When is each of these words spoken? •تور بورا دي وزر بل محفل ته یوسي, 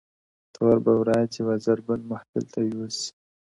•تور 0.55 0.75
بورا 0.85 1.19
دي 1.31 1.41
وزر 1.47 1.77
بل 1.87 1.99
محفل 2.11 2.43
ته 2.53 2.59
یوسي, 2.71 3.07